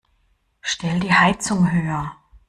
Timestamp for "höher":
1.71-2.15